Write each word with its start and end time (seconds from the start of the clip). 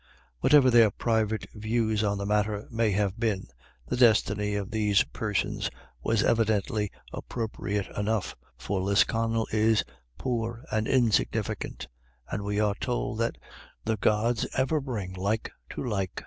Whatever 0.39 0.71
their 0.71 0.89
private 0.89 1.45
views 1.53 2.03
on 2.03 2.17
the 2.17 2.25
matter 2.25 2.67
may 2.71 2.89
have 2.89 3.19
been, 3.19 3.45
the 3.85 3.95
destiny 3.95 4.55
of 4.55 4.71
these 4.71 5.03
persons 5.03 5.69
was 6.01 6.23
evidently 6.23 6.89
appropriate 7.13 7.85
enough, 7.95 8.35
for 8.57 8.81
Lisconnel 8.81 9.47
is 9.51 9.83
poor 10.17 10.65
and 10.71 10.87
insignificant, 10.87 11.87
and 12.31 12.43
we 12.43 12.59
are 12.59 12.73
told 12.79 13.19
that 13.19 13.37
the 13.85 13.97
gods 13.97 14.47
ever 14.57 14.81
bring 14.81 15.13
like 15.13 15.51
to 15.69 15.83
like. 15.83 16.19